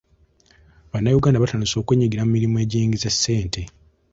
Bannayuganda 0.91 1.41
batandise 1.43 1.75
okwenyigira 1.77 2.25
mu 2.25 2.31
mirimu 2.35 2.57
egyiyingiza 2.63 3.09
ssente. 3.15 3.61